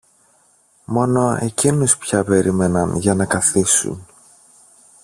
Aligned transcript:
Μόνο 0.85 1.37
εκείνους 1.41 1.97
πια 1.97 2.23
περίμεναν 2.23 2.95
για 2.95 3.13
να 3.13 3.25
καθίσουν. 3.25 4.05